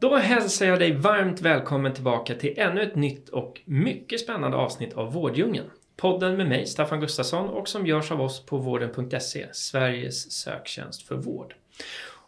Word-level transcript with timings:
Då 0.00 0.16
hälsar 0.16 0.66
jag 0.66 0.78
dig 0.78 0.92
varmt 0.92 1.40
välkommen 1.40 1.92
tillbaka 1.92 2.34
till 2.34 2.54
ännu 2.56 2.82
ett 2.82 2.96
nytt 2.96 3.28
och 3.28 3.60
mycket 3.64 4.20
spännande 4.20 4.56
avsnitt 4.56 4.92
av 4.94 5.12
Vårddjungeln. 5.12 5.70
Podden 5.96 6.36
med 6.36 6.48
mig, 6.48 6.66
Staffan 6.66 7.00
Gustafsson, 7.00 7.48
och 7.48 7.68
som 7.68 7.86
görs 7.86 8.10
av 8.10 8.20
oss 8.20 8.46
på 8.46 8.56
vården.se, 8.56 9.46
Sveriges 9.52 10.32
söktjänst 10.32 11.08
för 11.08 11.16
vård. 11.16 11.54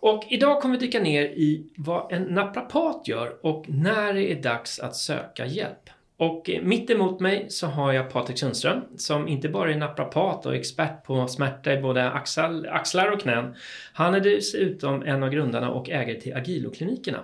Och 0.00 0.24
idag 0.28 0.62
kommer 0.62 0.78
vi 0.78 0.86
dyka 0.86 1.00
ner 1.00 1.22
i 1.22 1.66
vad 1.76 2.12
en 2.12 2.22
naprapat 2.22 3.08
gör 3.08 3.46
och 3.46 3.64
när 3.68 4.14
det 4.14 4.32
är 4.32 4.42
dags 4.42 4.78
att 4.80 4.96
söka 4.96 5.46
hjälp. 5.46 5.90
Och 6.16 6.50
eh, 6.50 6.62
mitt 6.62 6.90
emot 6.90 7.20
mig 7.20 7.46
så 7.48 7.66
har 7.66 7.92
jag 7.92 8.10
Patrik 8.10 8.38
Sundström 8.38 8.80
som 8.96 9.28
inte 9.28 9.48
bara 9.48 9.72
är 9.72 9.76
naprapat 9.76 10.46
och 10.46 10.54
expert 10.54 11.04
på 11.04 11.28
smärta 11.28 11.72
i 11.72 11.80
både 11.82 12.10
axlar 12.10 13.12
och 13.12 13.20
knän. 13.20 13.54
Han 13.92 14.14
är 14.14 14.20
dessutom 14.20 15.02
en 15.02 15.22
av 15.22 15.30
grundarna 15.30 15.70
och 15.70 15.90
ägare 15.90 16.20
till 16.20 16.36
Agiloklinikerna. 16.36 17.20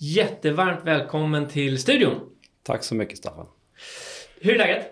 Jättevarmt 0.00 0.84
välkommen 0.84 1.48
till 1.48 1.78
studion! 1.78 2.14
Tack 2.62 2.84
så 2.84 2.94
mycket 2.94 3.18
Staffan. 3.18 3.46
Hur 4.40 4.54
är 4.54 4.58
läget? 4.58 4.86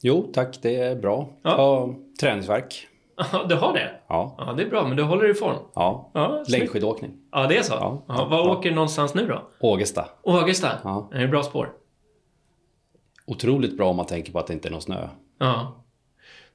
Jo 0.00 0.30
tack, 0.34 0.58
det 0.62 0.76
är 0.76 0.96
bra. 0.96 1.28
Ja. 1.42 1.50
Jag 1.50 1.56
har 1.56 1.94
träningsverk. 2.20 2.88
Ja, 3.16 3.44
du 3.48 3.54
har 3.54 3.72
det? 3.72 3.90
Ja. 4.08 4.34
Ja, 4.38 4.52
det 4.52 4.62
är 4.62 4.68
bra, 4.70 4.88
men 4.88 4.96
du 4.96 5.02
håller 5.02 5.30
i 5.30 5.34
form? 5.34 5.56
Ja. 5.74 6.10
Ja. 6.14 6.44
Längdskidåkning. 6.48 7.12
Ja, 7.32 7.46
det 7.46 7.56
är 7.58 7.62
så? 7.62 7.74
Ja. 7.74 8.04
Ja, 8.08 8.24
var 8.24 8.48
åker 8.48 8.68
du 8.68 8.74
någonstans 8.74 9.14
nu 9.14 9.26
då? 9.26 9.42
Ågesta. 9.60 10.08
Ågesta? 10.22 10.68
Ja. 10.84 11.10
Är 11.12 11.20
det 11.20 11.28
bra 11.28 11.42
spår? 11.42 11.72
Otroligt 13.26 13.76
bra 13.76 13.90
om 13.90 13.96
man 13.96 14.06
tänker 14.06 14.32
på 14.32 14.38
att 14.38 14.46
det 14.46 14.52
inte 14.52 14.68
är 14.68 14.72
någon 14.72 14.82
snö. 14.82 15.08
Ja. 15.38 15.84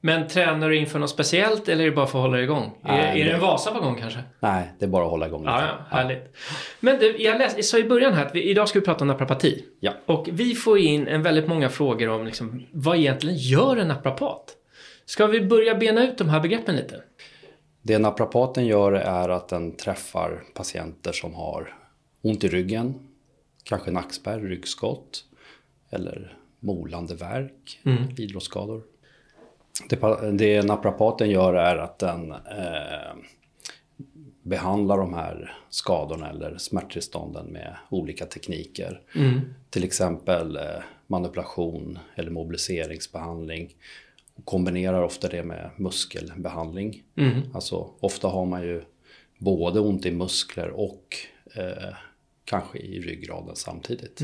Men 0.04 0.28
tränar 0.28 0.70
du 0.70 0.78
inför 0.78 1.00
något 1.00 1.10
speciellt 1.10 1.70
eller 1.70 1.84
är 1.84 1.90
det 1.90 1.96
bara 1.96 2.08
för 2.08 2.20
att 2.20 2.24
hålla 2.24 2.42
igång? 2.42 2.72
Nej, 2.82 3.22
är 3.22 3.26
det 3.26 3.32
en 3.32 3.40
Vasa 3.40 3.72
på 3.72 3.80
gång 3.80 3.98
kanske? 4.00 4.20
Nej, 4.40 4.72
det 4.80 4.86
är 4.86 4.90
bara 4.90 5.06
att 5.06 5.12
hålla 5.12 5.28
igång. 5.28 5.44
Ja, 5.46 5.62
ja, 5.62 5.98
härligt. 5.98 6.36
Men 6.80 7.00
du, 7.00 7.18
jag, 7.18 7.38
läs, 7.38 7.54
jag 7.56 7.66
sa 7.66 7.78
i 7.78 7.84
början 7.84 8.14
här 8.14 8.26
att 8.26 8.36
vi, 8.36 8.44
idag 8.44 8.70
ska 8.70 8.80
vi 8.80 8.86
prata 8.86 9.04
om 9.04 9.08
naprapati. 9.08 9.66
Ja. 9.80 9.94
Och 10.06 10.30
vi 10.32 10.56
får 10.56 10.80
in 10.80 11.08
en 11.08 11.24
väldigt 11.24 11.48
många 11.48 11.70
frågor 11.70 12.10
om 12.10 12.26
liksom, 12.26 12.66
vad 12.72 12.98
egentligen 12.98 13.38
gör 13.38 13.78
en 13.78 13.88
naprapat? 13.88 14.56
Ska 15.06 15.28
vi 15.28 15.42
börja 15.42 15.76
bena 15.76 16.08
ut 16.08 16.18
de 16.18 16.30
här 16.30 16.40
begreppen 16.40 16.76
lite? 16.76 17.02
Det 17.82 18.00
naprapaten 18.00 18.66
gör 18.66 18.92
är 18.92 19.30
att 19.30 19.48
den 19.48 19.76
träffar 19.76 20.44
patienter 20.54 21.12
som 21.12 21.34
har 21.34 21.78
ont 22.22 22.44
i 22.44 22.48
ryggen, 22.48 22.94
kanske 23.64 23.92
nackspärr, 23.92 24.40
ryggskott 24.40 25.24
eller 25.90 26.38
molande 26.60 27.16
värk, 27.16 27.80
idrottsskador. 28.18 28.84
Det, 29.90 30.32
det 30.32 30.66
naprapaten 30.66 31.30
gör 31.30 31.54
är 31.54 31.78
att 31.78 32.00
den 32.00 32.32
eh, 32.32 33.16
behandlar 34.44 34.98
de 34.98 35.14
här 35.14 35.58
skadorna 35.70 36.30
eller 36.30 36.58
smärttillstånden 36.58 37.46
med 37.46 37.76
olika 37.90 38.26
tekniker. 38.26 39.02
Till 39.70 39.84
exempel 39.84 40.58
eh, 40.58 40.64
manipulation 41.08 42.00
eller 42.16 42.32
mobiliseringsbehandling. 42.32 43.76
Och 44.36 44.46
kombinerar 44.46 45.04
ofta 45.04 45.28
det 45.28 45.44
med 45.44 45.70
muskelbehandling. 45.76 47.04
Alltså 47.54 47.90
ofta 48.00 48.28
har 48.28 48.46
man 48.46 48.62
ju 48.62 48.82
både 49.38 49.80
ont 49.80 50.06
i 50.06 50.12
muskler 50.12 50.70
och 50.70 51.16
eh, 51.56 51.96
kanske 52.46 52.78
i 52.78 53.00
ryggraden 53.00 53.56
samtidigt. 53.56 54.22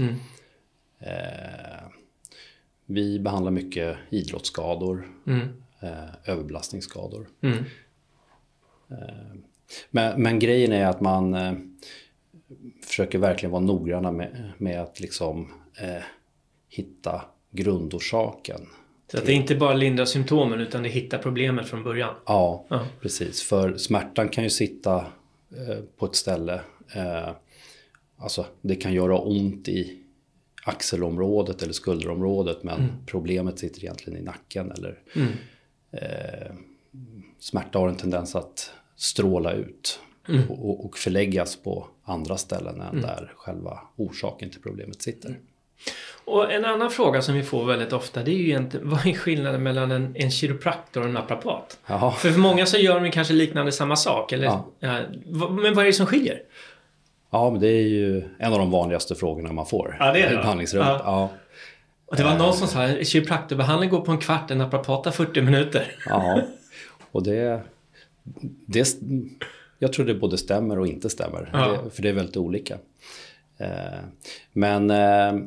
Eh, 0.99 1.87
vi 2.87 3.19
behandlar 3.19 3.51
mycket 3.51 3.97
idrottsskador, 4.09 5.07
eh, 5.81 6.31
överbelastningsskador. 6.31 7.27
Eh, 7.43 7.57
men, 9.89 10.21
men 10.21 10.39
grejen 10.39 10.71
är 10.71 10.85
att 10.85 11.01
man 11.01 11.33
eh, 11.33 11.53
försöker 12.85 13.19
verkligen 13.19 13.51
vara 13.51 13.61
noggranna 13.63 14.11
med, 14.11 14.51
med 14.57 14.81
att 14.81 14.99
liksom 14.99 15.51
eh, 15.81 16.03
hitta 16.69 17.21
grundorsaken. 17.51 18.61
Så 19.11 19.17
att 19.17 19.25
det 19.25 19.33
inte 19.33 19.55
bara 19.55 19.73
lindrar 19.73 20.05
symptomen 20.05 20.59
utan 20.61 20.83
det 20.83 20.89
hittar 20.89 21.17
problemet 21.17 21.67
från 21.67 21.83
början. 21.83 22.15
Ja, 22.25 22.65
Ja. 22.69 22.85
precis. 23.01 23.41
För 23.43 23.77
smärtan 23.77 24.29
kan 24.29 24.43
ju 24.43 24.49
sitta 24.49 24.95
eh, 24.97 25.77
på 25.97 26.05
ett 26.05 26.15
ställe. 26.15 26.61
Eh, 26.95 27.29
alltså 28.17 28.45
det 28.61 28.75
kan 28.75 28.93
göra 28.93 29.17
ont 29.19 29.67
i 29.67 29.97
axelområdet 30.69 31.63
eller 31.63 31.73
skulderområdet 31.73 32.63
men 32.63 32.91
problemet 33.05 33.59
sitter 33.59 33.79
egentligen 33.79 34.19
i 34.19 34.23
nacken. 34.23 34.71
Eller, 34.71 34.99
eh, 35.91 36.53
smärta 37.39 37.79
har 37.79 37.87
en 37.89 37.95
tendens 37.95 38.35
att 38.35 38.71
stråla 38.95 39.53
ut 39.53 39.99
och, 40.49 40.85
och 40.85 40.97
förläggas 40.97 41.55
på 41.55 41.87
andra 42.03 42.37
ställen 42.37 42.81
än 42.81 43.01
där 43.01 43.33
själva 43.35 43.79
orsaken 43.95 44.49
till 44.49 44.61
problemet 44.61 45.01
sitter. 45.01 45.39
Och 46.25 46.51
en 46.51 46.65
annan 46.65 46.91
fråga 46.91 47.21
som 47.21 47.35
vi 47.35 47.43
får 47.43 47.65
väldigt 47.65 47.93
ofta 47.93 48.23
det 48.23 48.31
är 48.31 48.35
ju 48.35 48.43
egentligen 48.45 48.89
vad 48.89 49.05
är 49.07 49.13
skillnaden 49.13 49.63
mellan 49.63 49.91
en, 49.91 50.15
en 50.15 50.31
kiropraktor 50.31 51.01
och 51.01 51.07
en 51.07 51.13
naprapat? 51.13 51.79
Jaha. 51.87 52.11
För 52.11 52.31
för 52.31 52.39
många 52.39 52.65
så 52.65 52.77
gör 52.77 52.99
de 52.99 53.11
kanske 53.11 53.33
liknande 53.33 53.71
samma 53.71 53.95
sak. 53.95 54.31
Eller, 54.31 54.45
Ja. 54.45 54.65
ja, 54.79 54.99
men 55.49 55.73
vad 55.73 55.77
är 55.77 55.85
det 55.85 55.93
som 55.93 56.05
skiljer? 56.05 56.41
Ja, 57.37 57.49
men 57.49 57.61
det 57.61 57.67
är 57.67 57.87
ju 57.87 58.23
en 58.39 58.53
av 58.53 58.59
de 58.59 58.71
vanligaste 58.71 59.15
frågorna 59.15 59.51
man 59.51 59.65
får 59.65 59.97
Ja, 59.99 60.11
det 60.11 60.21
är 60.21 60.29
det, 60.29 60.35
behandlingsrummet. 60.35 61.01
Ja. 61.03 61.29
Och 62.05 62.15
det 62.15 62.23
var 62.23 62.37
någon 62.37 62.53
som 62.53 62.67
sa 62.67 62.83
att 62.83 63.07
kiropraktorbehandling 63.07 63.89
går 63.89 64.01
på 64.01 64.11
en 64.11 64.17
kvart, 64.17 64.51
en 64.51 64.57
naprapat 64.57 65.03
tar 65.03 65.11
40 65.11 65.41
minuter. 65.41 65.95
Ja, 66.05 66.41
och 67.11 67.23
det, 67.23 67.61
det... 68.65 68.87
Jag 69.79 69.93
tror 69.93 70.05
det 70.05 70.13
både 70.13 70.37
stämmer 70.37 70.79
och 70.79 70.87
inte 70.87 71.09
stämmer. 71.09 71.49
Ja. 71.53 71.67
Det, 71.83 71.89
för 71.89 72.01
det 72.01 72.09
är 72.09 72.13
väldigt 72.13 72.37
olika. 72.37 72.77
Eh, 73.57 73.99
Men 74.53 74.89
eh, 74.89 75.41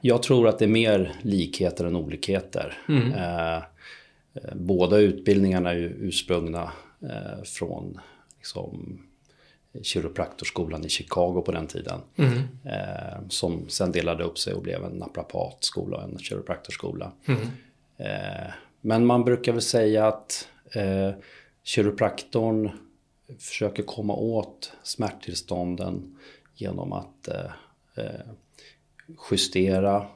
jag 0.00 0.22
tror 0.22 0.48
att 0.48 0.58
det 0.58 0.64
är 0.64 0.68
mer 0.68 1.12
likheter 1.22 1.84
än 1.84 1.96
olikheter. 1.96 2.78
Eh, 2.88 3.56
eh, 3.56 3.62
Båda 4.54 4.96
utbildningarna 4.96 5.70
är 5.70 5.76
ju 5.76 5.88
ursprungna 5.98 6.72
eh, 7.02 7.42
från 7.44 8.00
liksom, 8.36 9.00
kiropraktorskolan 9.82 10.84
i 10.84 10.88
Chicago 10.88 11.42
på 11.46 11.52
den 11.52 11.66
tiden. 11.66 12.00
Eh, 12.64 13.20
som 13.28 13.68
sen 13.68 13.92
delade 13.92 14.24
upp 14.24 14.38
sig 14.38 14.54
och 14.54 14.62
blev 14.62 14.84
en 14.84 14.92
naprapatskola 14.92 15.96
och 15.96 16.02
en 16.02 16.18
kiropraktorskola. 16.18 17.12
Eh, 17.96 18.50
men 18.80 19.06
man 19.06 19.24
brukar 19.24 19.52
väl 19.52 19.62
säga 19.62 20.06
att 20.06 20.48
eh, 20.72 21.10
kiropraktorn 21.64 22.70
försöker 23.38 23.82
komma 23.82 24.14
åt 24.14 24.72
smärttillstånden 24.82 26.16
genom 26.54 26.92
att 26.92 27.28
eh, 27.28 27.50
eh, 28.04 28.20
justera, 29.30 30.06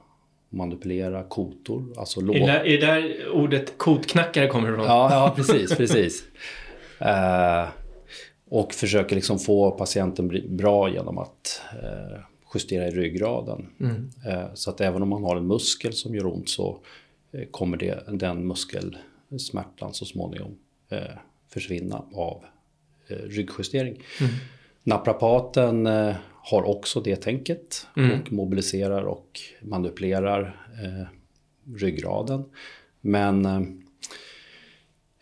manipulera 0.50 1.22
kotor. 1.22 1.94
Alltså 1.96 2.20
Är 2.20 2.24
lå- 2.24 2.32
det, 2.32 2.46
där, 2.46 2.66
är 2.66 2.80
det 2.80 2.86
där 2.86 3.28
ordet 3.32 3.78
kotknackare 3.78 4.48
kommer 4.48 4.72
ifrån? 4.72 4.84
Ja, 4.86 5.08
ja 5.12 5.32
precis, 5.36 5.76
precis. 5.76 6.24
Eh, 6.98 7.68
och 8.52 8.74
försöker 8.74 9.16
liksom 9.16 9.38
få 9.38 9.70
patienten 9.70 10.56
bra 10.56 10.90
genom 10.90 11.18
att 11.18 11.62
eh, 11.82 12.20
justera 12.54 12.88
i 12.88 12.90
ryggraden. 12.90 13.66
Eh, 14.26 14.54
så 14.54 14.70
att 14.70 14.80
även 14.80 15.02
om 15.02 15.08
man 15.08 15.24
har 15.24 15.36
en 15.36 15.46
muskel 15.46 15.92
som 15.92 16.14
gör 16.14 16.26
ont 16.26 16.48
så 16.48 16.78
eh, 17.32 17.48
kommer 17.50 17.76
det, 17.76 18.04
den 18.08 18.46
muskelsmärtan 18.46 19.94
så 19.94 20.04
småningom 20.04 20.58
försvinna 21.48 22.04
av 22.14 22.44
ryggjustering. 23.08 24.02
Naprapaten 24.82 25.86
eh, 25.86 26.14
har 26.42 26.62
också 26.62 27.00
det 27.00 27.16
tänket 27.16 27.86
och 27.94 28.32
mobiliserar 28.32 29.02
och 29.02 29.40
manipulerar 29.62 30.66
ryggraden. 31.76 32.44
Men 33.00 33.81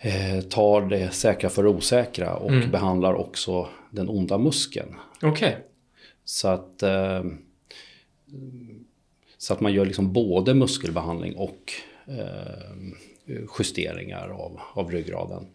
eh, 0.00 0.40
tar 0.40 0.82
det 0.82 1.14
säkra 1.14 1.50
för 1.50 1.62
det 1.62 1.68
osäkra 1.68 2.34
och 2.34 2.52
behandlar 2.72 3.14
också 3.14 3.68
den 3.90 4.08
onda 4.08 4.38
muskeln. 4.38 4.94
Okej. 5.22 5.58
Så 6.24 6.48
att, 6.48 6.82
eh, 6.82 7.24
så 9.38 9.52
att 9.54 9.60
man 9.60 9.72
gör 9.72 9.84
liksom 9.84 10.12
både 10.12 10.54
muskelbehandling 10.54 11.36
och 11.36 11.72
eh, 12.06 13.36
justeringar 13.58 14.28
av, 14.28 14.60
av 14.74 14.90
ryggraden. 14.90 15.46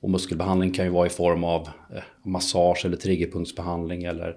Och 0.00 0.10
muskelbehandling 0.10 0.72
kan 0.72 0.84
ju 0.84 0.90
vara 0.90 1.06
i 1.06 1.10
form 1.10 1.44
av 1.44 1.68
eh, 1.94 2.02
massage 2.22 2.84
eller 2.84 2.96
triggerpunktsbehandling 2.96 4.04
eller 4.04 4.36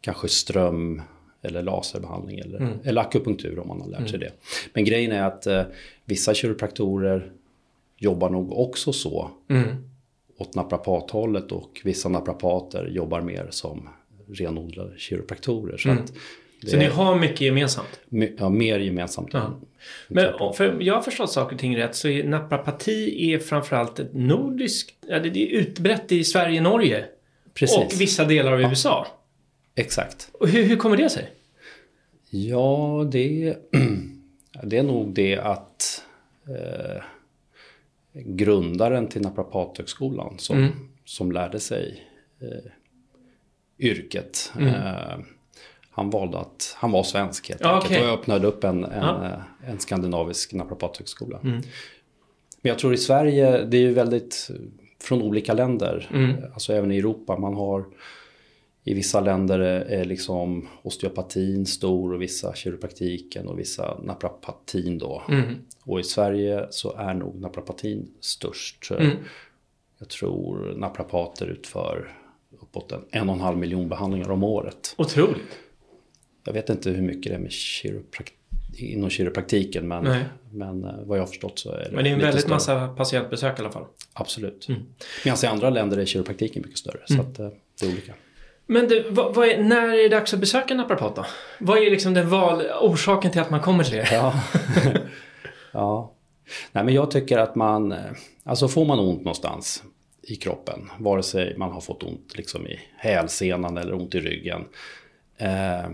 kanske 0.00 0.28
ström 0.28 1.02
eller 1.42 1.62
laserbehandling 1.62 2.38
eller, 2.38 2.58
mm. 2.58 2.78
eller 2.84 3.00
akupunktur 3.00 3.58
om 3.58 3.68
man 3.68 3.80
har 3.80 3.88
lärt 3.88 3.98
mm. 3.98 4.08
sig 4.08 4.18
det. 4.18 4.32
Men 4.72 4.84
grejen 4.84 5.12
är 5.12 5.22
att 5.22 5.46
eh, 5.46 5.62
vissa 6.04 6.34
kiropraktorer 6.34 7.32
jobbar 7.96 8.30
nog 8.30 8.52
också 8.52 8.92
så 8.92 9.30
mm. 9.50 9.68
åt 10.38 10.54
naprapathållet 10.54 11.52
och 11.52 11.80
vissa 11.84 12.08
naprapater 12.08 12.86
jobbar 12.86 13.20
mer 13.20 13.46
som 13.50 13.88
renodlade 14.28 14.98
kiropraktorer. 14.98 15.76
Så, 15.76 15.88
mm. 15.88 16.04
så 16.66 16.76
ni 16.76 16.84
har 16.84 17.18
mycket 17.18 17.40
gemensamt? 17.40 18.00
Ja, 18.38 18.48
mer 18.48 18.78
gemensamt. 18.78 19.28
Ja. 19.32 19.60
Men 20.08 20.54
för 20.54 20.76
jag 20.80 20.94
har 20.94 21.02
förstått 21.02 21.32
saker 21.32 21.54
och 21.54 21.60
ting 21.60 21.76
rätt 21.76 21.94
så 21.94 22.08
är 22.08 22.24
naprapati 22.24 23.32
är 23.32 23.38
framförallt 23.38 23.98
ett 23.98 24.14
nordiskt, 24.14 24.94
det 25.06 25.14
är 25.14 25.36
utbrett 25.36 26.12
i 26.12 26.24
Sverige 26.24 26.60
Norge. 26.60 27.04
Precis. 27.54 27.78
Och 27.78 28.00
vissa 28.00 28.24
delar 28.24 28.52
av 28.52 28.60
ja. 28.60 28.70
USA. 28.70 29.06
Exakt. 29.74 30.28
Och 30.32 30.48
hur, 30.48 30.64
hur 30.64 30.76
kommer 30.76 30.96
det 30.96 31.10
sig? 31.10 31.30
Ja, 32.30 33.08
det, 33.12 33.56
det 34.62 34.78
är 34.78 34.82
nog 34.82 35.14
det 35.14 35.38
att 35.38 36.02
eh, 36.48 37.02
grundaren 38.14 39.08
till 39.08 39.22
Naprapathögskolan 39.22 40.34
som, 40.38 40.58
mm. 40.58 40.72
som 41.04 41.32
lärde 41.32 41.60
sig 41.60 42.04
eh, 42.40 42.70
yrket. 43.78 44.52
Mm. 44.58 44.68
Eh, 44.68 45.18
han 45.90 46.10
valde 46.10 46.38
att, 46.38 46.76
han 46.78 46.90
var 46.90 47.02
svensk 47.02 47.48
helt 47.48 47.62
enkelt 47.62 47.92
okay. 47.92 48.06
och 48.06 48.18
öppnade 48.18 48.46
upp 48.46 48.64
en, 48.64 48.84
en, 48.84 49.04
ja. 49.04 49.24
Eh, 49.24 49.70
en 49.70 49.78
skandinavisk 49.78 50.52
naprapathögskola. 50.52 51.38
Mm. 51.44 51.54
Men 52.60 52.70
jag 52.70 52.78
tror 52.78 52.94
i 52.94 52.96
Sverige, 52.96 53.64
det 53.64 53.76
är 53.76 53.80
ju 53.80 53.92
väldigt 53.92 54.50
från 55.00 55.22
olika 55.22 55.54
länder, 55.54 56.10
mm. 56.12 56.36
alltså 56.54 56.72
även 56.72 56.92
i 56.92 56.98
Europa. 56.98 57.38
Man 57.38 57.54
har 57.54 57.84
i 58.84 58.94
vissa 58.94 59.20
länder 59.20 59.58
är 59.58 60.04
liksom 60.04 60.68
osteopatin 60.82 61.66
stor 61.66 62.14
och 62.14 62.22
vissa 62.22 62.54
kiropraktiken 62.54 63.48
och 63.48 63.58
vissa 63.58 63.98
naprapatin 64.02 64.98
då. 64.98 65.22
Mm. 65.28 65.54
Och 65.84 66.00
i 66.00 66.02
Sverige 66.02 66.66
så 66.70 66.96
är 66.96 67.14
nog 67.14 67.40
naprapatin 67.40 68.10
störst. 68.20 68.90
Mm. 68.90 69.16
Jag 69.98 70.08
tror 70.08 70.74
naprapater 70.76 71.46
utför 71.46 72.12
uppåt 72.60 72.92
en, 72.92 73.04
en 73.10 73.28
och 73.28 73.34
en 73.34 73.40
halv 73.40 73.58
miljon 73.58 73.88
behandlingar 73.88 74.30
om 74.30 74.44
året. 74.44 74.94
Otroligt. 74.98 75.58
Jag 76.44 76.52
vet 76.52 76.70
inte 76.70 76.90
hur 76.90 77.02
mycket 77.02 77.32
det 77.32 77.36
är 77.36 77.40
med 77.40 77.52
kiropraktik 77.52 78.38
inom 78.76 79.10
kiropraktiken 79.10 79.88
men, 79.88 80.24
men 80.50 80.84
eh, 80.84 80.90
vad 81.04 81.18
jag 81.18 81.22
har 81.22 81.26
förstått 81.26 81.58
så 81.58 81.70
är 81.70 81.84
det 81.84 81.90
Men 81.92 82.04
det 82.04 82.10
är 82.10 82.14
en 82.14 82.20
väldigt 82.20 82.40
större. 82.40 82.54
massa 82.54 82.88
patientbesök 82.88 83.58
i 83.58 83.62
alla 83.62 83.70
fall. 83.70 83.84
Absolut. 84.12 84.68
Mm. 84.68 84.80
Medan 85.24 85.38
i 85.44 85.46
andra 85.46 85.70
länder 85.70 85.96
är 85.96 86.04
kiropraktiken 86.04 86.62
mycket 86.62 86.78
större. 86.78 87.00
Så 87.06 87.14
mm. 87.14 87.26
att, 87.26 87.38
eh, 87.38 87.48
det 87.80 87.86
är 87.86 87.92
olika. 87.92 88.14
Men 88.66 88.88
du, 88.88 89.06
vad, 89.10 89.34
vad 89.34 89.48
är, 89.48 89.62
när 89.62 89.88
är 89.88 90.02
det 90.02 90.08
dags 90.08 90.34
att 90.34 90.40
besöka 90.40 90.74
en 90.74 90.76
naprapat 90.76 91.16
då? 91.16 91.26
Vad 91.58 91.78
är 91.78 91.90
liksom 91.90 92.14
den 92.14 92.28
val, 92.28 92.62
orsaken 92.80 93.30
till 93.30 93.40
att 93.40 93.50
man 93.50 93.60
kommer 93.60 93.84
till 93.84 93.94
er? 93.94 94.08
Ja. 94.12 94.34
ja. 95.72 96.12
Nej 96.72 96.84
men 96.84 96.94
jag 96.94 97.10
tycker 97.10 97.38
att 97.38 97.54
man, 97.54 97.92
eh, 97.92 97.98
alltså 98.44 98.68
får 98.68 98.84
man 98.84 98.98
ont 98.98 99.18
någonstans 99.18 99.82
i 100.22 100.36
kroppen, 100.36 100.90
vare 100.98 101.22
sig 101.22 101.54
man 101.56 101.72
har 101.72 101.80
fått 101.80 102.02
ont 102.02 102.36
liksom 102.36 102.66
i 102.66 102.80
hälsenan 102.96 103.76
eller 103.76 103.94
ont 103.94 104.14
i 104.14 104.20
ryggen. 104.20 104.64
Eh, 105.38 105.90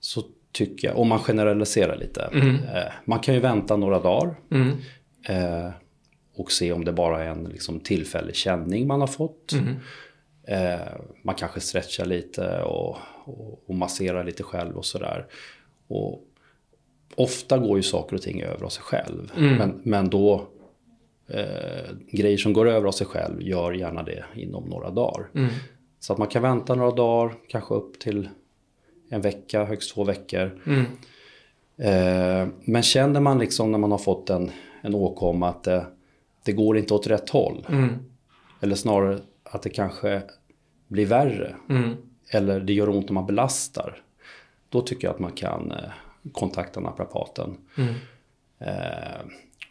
så 0.00 0.22
tycker 0.52 0.88
jag, 0.88 0.98
om 0.98 1.08
man 1.08 1.18
generaliserar 1.18 1.96
lite, 1.96 2.22
mm. 2.32 2.54
eh, 2.54 2.92
man 3.04 3.18
kan 3.18 3.34
ju 3.34 3.40
vänta 3.40 3.76
några 3.76 4.00
dagar. 4.00 4.34
Mm. 4.50 4.76
Eh, 5.28 5.70
och 6.36 6.52
se 6.52 6.72
om 6.72 6.84
det 6.84 6.92
bara 6.92 7.24
är 7.24 7.28
en 7.28 7.44
liksom, 7.44 7.80
tillfällig 7.80 8.36
känning 8.36 8.86
man 8.86 9.00
har 9.00 9.06
fått. 9.06 9.52
Mm. 9.52 9.76
Eh, 10.48 10.78
man 11.22 11.34
kanske 11.34 11.60
stretchar 11.60 12.04
lite 12.06 12.62
och, 12.62 12.96
och, 13.24 13.62
och 13.66 13.74
masserar 13.74 14.24
lite 14.24 14.42
själv 14.42 14.76
och 14.76 14.84
sådär. 14.84 15.26
Och 15.88 16.24
ofta 17.14 17.58
går 17.58 17.76
ju 17.76 17.82
saker 17.82 18.16
och 18.16 18.22
ting 18.22 18.42
över 18.42 18.64
av 18.64 18.68
sig 18.68 18.82
själv. 18.82 19.32
Mm. 19.36 19.56
Men, 19.56 19.80
men 19.84 20.10
då, 20.10 20.46
eh, 21.28 21.90
grejer 22.10 22.38
som 22.38 22.52
går 22.52 22.68
över 22.68 22.88
av 22.88 22.92
sig 22.92 23.06
själv, 23.06 23.42
gör 23.42 23.72
gärna 23.72 24.02
det 24.02 24.24
inom 24.34 24.64
några 24.64 24.90
dagar. 24.90 25.28
Mm. 25.34 25.50
Så 26.00 26.12
att 26.12 26.18
man 26.18 26.28
kan 26.28 26.42
vänta 26.42 26.74
några 26.74 26.90
dagar, 26.90 27.34
kanske 27.48 27.74
upp 27.74 27.98
till 27.98 28.28
en 29.08 29.20
vecka, 29.20 29.64
högst 29.64 29.94
två 29.94 30.04
veckor. 30.04 30.60
Mm. 30.66 30.84
Eh, 31.78 32.48
men 32.64 32.82
känner 32.82 33.20
man 33.20 33.38
liksom 33.38 33.72
när 33.72 33.78
man 33.78 33.90
har 33.90 33.98
fått 33.98 34.30
en, 34.30 34.50
en 34.80 34.94
åkomma 34.94 35.48
att 35.48 35.64
det, 35.64 35.86
det 36.44 36.52
går 36.52 36.78
inte 36.78 36.94
åt 36.94 37.06
rätt 37.06 37.30
håll. 37.30 37.66
Mm. 37.68 37.88
Eller 38.60 38.74
snarare 38.74 39.18
att 39.50 39.62
det 39.62 39.70
kanske 39.70 40.22
blir 40.88 41.06
värre. 41.06 41.54
Mm. 41.68 41.96
Eller 42.30 42.60
det 42.60 42.72
gör 42.72 42.88
ont 42.88 43.08
när 43.08 43.14
man 43.14 43.26
belastar. 43.26 44.02
Då 44.68 44.82
tycker 44.82 45.08
jag 45.08 45.14
att 45.14 45.20
man 45.20 45.32
kan 45.32 45.72
eh, 45.72 45.90
kontakta 46.32 46.80
naprapaten. 46.80 47.56
Mm. 47.76 47.94
Eh, 48.58 49.20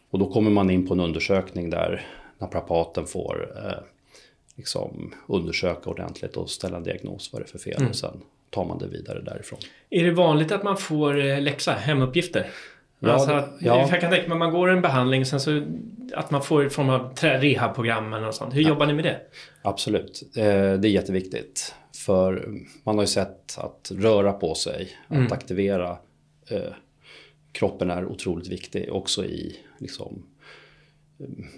och 0.10 0.20
då 0.20 0.32
kommer 0.32 0.52
man 0.52 0.70
in 0.70 0.88
på 0.88 0.94
en 0.94 1.00
undersökning 1.00 1.70
där 1.70 2.06
naprapaten 2.38 3.06
får 3.06 3.52
eh, 3.58 3.84
liksom 4.56 5.14
undersöka 5.28 5.90
ordentligt 5.90 6.38
och 6.38 6.50
ställa 6.50 6.78
en 6.78 6.84
diagnos 6.84 7.34
vad 7.34 7.42
det 7.42 7.46
är 7.46 7.48
för 7.48 7.60
fel. 7.60 7.78
Mm. 7.78 7.90
Och 7.90 7.96
sen 7.96 8.22
tar 8.50 8.66
man 8.66 8.78
det 8.78 8.88
vidare 8.88 9.22
därifrån. 9.22 9.60
Är 9.90 10.04
det 10.04 10.12
vanligt 10.12 10.52
att 10.52 10.64
man 10.64 10.78
får 10.78 11.26
eh, 11.26 11.42
läxa, 11.42 11.72
hemuppgifter? 11.72 12.52
Ja, 13.00 13.12
alltså 13.12 13.32
att, 13.32 13.58
ja. 13.60 13.80
Jag 13.80 14.02
kan 14.02 14.12
tänka 14.12 14.28
mig 14.28 14.36
att 14.36 14.38
man 14.38 14.52
går 14.52 14.70
en 14.70 14.82
behandling 14.82 15.26
sen 15.26 15.40
så 15.40 15.62
att 16.14 16.32
man 16.32 16.44
får 16.44 16.66
i 16.66 16.70
form 16.70 16.90
av 16.90 17.16
rehabprogram 17.22 18.14
eller 18.14 18.26
något 18.26 18.36
sånt. 18.36 18.56
Hur 18.56 18.62
ja. 18.62 18.70
jobbar 18.70 18.86
ni 18.86 18.94
med 18.94 19.04
det? 19.04 19.20
Absolut, 19.62 20.24
eh, 20.36 20.44
det 20.44 20.88
är 20.88 20.88
jätteviktigt. 20.88 21.76
För 22.06 22.50
man 22.84 22.96
har 22.96 23.04
ju 23.04 23.08
sett 23.08 23.58
att 23.58 23.92
röra 23.96 24.34
på 24.34 24.56
sig, 24.56 24.98
att 25.08 25.16
mm. 25.16 25.32
aktivera 25.32 25.98
eh, 26.50 26.74
kroppen 27.52 27.92
är 27.92 28.06
otroligt 28.06 28.48
viktig 28.48 28.94
också 28.94 29.26
i 29.26 29.60
liksom, 29.78 30.24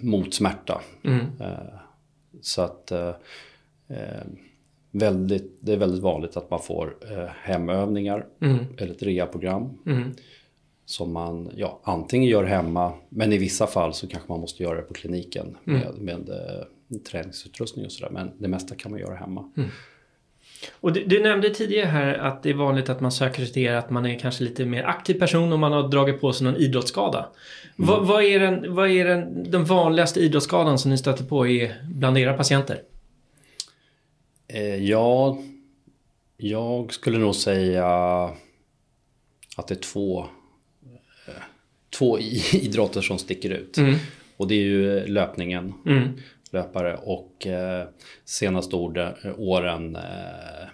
mot 0.00 0.34
smärta. 0.34 0.80
Mm. 1.04 1.20
Eh, 1.40 1.78
så 2.42 2.62
att 2.62 2.92
väldigt, 4.90 5.58
det 5.60 5.72
är 5.72 5.76
väldigt 5.76 6.02
vanligt 6.02 6.36
att 6.36 6.50
man 6.50 6.62
får 6.62 6.96
hemövningar 7.42 8.26
mm. 8.40 8.66
eller 8.78 8.94
ett 8.94 9.02
rehabprogram. 9.02 9.78
Som 10.90 11.12
man 11.12 11.50
ja, 11.56 11.80
antingen 11.82 12.28
gör 12.28 12.44
hemma, 12.44 12.92
men 13.08 13.32
i 13.32 13.38
vissa 13.38 13.66
fall 13.66 13.94
så 13.94 14.06
kanske 14.06 14.32
man 14.32 14.40
måste 14.40 14.62
göra 14.62 14.76
det 14.76 14.82
på 14.82 14.94
kliniken 14.94 15.56
mm. 15.66 15.80
med, 15.80 15.94
med 15.94 16.28
eh, 16.28 16.98
träningsutrustning 17.10 17.84
och 17.84 17.92
sådär. 17.92 18.10
Men 18.10 18.30
det 18.38 18.48
mesta 18.48 18.74
kan 18.74 18.90
man 18.90 19.00
göra 19.00 19.14
hemma. 19.14 19.44
Mm. 19.56 19.68
Och 20.80 20.92
du, 20.92 21.04
du, 21.04 21.22
nämnde 21.22 21.50
tidigare 21.50 21.86
här 21.86 22.14
att 22.14 22.42
det 22.42 22.50
är 22.50 22.54
vanligt 22.54 22.88
att 22.88 23.00
man 23.00 23.12
söker 23.12 23.44
sig 23.44 23.52
till 23.52 23.62
er 23.62 23.72
att 23.72 23.90
man 23.90 24.06
är 24.06 24.18
kanske 24.18 24.44
lite 24.44 24.64
mer 24.64 24.84
aktiv 24.84 25.14
person 25.14 25.52
om 25.52 25.60
man 25.60 25.72
har 25.72 25.88
dragit 25.88 26.20
på 26.20 26.32
sig 26.32 26.44
någon 26.44 26.56
idrottsskada. 26.56 27.18
Mm. 27.18 27.90
Vad, 27.90 28.06
vad, 28.06 28.22
är, 28.24 28.40
den, 28.40 28.74
vad 28.74 28.90
är 28.90 29.04
den, 29.04 29.50
den 29.50 29.64
vanligaste 29.64 30.20
idrottsskadan 30.20 30.78
som 30.78 30.90
ni 30.90 30.98
stöter 30.98 31.24
på 31.24 31.46
i, 31.46 31.72
bland 31.94 32.18
era 32.18 32.36
patienter? 32.36 32.82
Eh, 34.48 34.76
ja, 34.76 35.38
jag 36.36 36.92
skulle 36.92 37.18
nog 37.18 37.34
säga 37.34 37.86
att 39.56 39.68
det 39.68 39.74
är 39.74 39.80
två 39.80 40.26
två 41.98 42.18
idrotter 42.52 43.00
som 43.00 43.18
sticker 43.18 43.50
ut. 43.50 43.78
Mm. 43.78 43.94
Och 44.36 44.48
det 44.48 44.54
är 44.54 44.62
ju 44.62 45.06
löpningen, 45.06 45.74
mm. 45.86 46.08
löpare 46.52 46.96
och 46.96 47.46
eh, 47.46 47.86
senaste 48.24 48.76
orden, 48.76 49.14
åren 49.38 49.96
eh, 49.96 50.02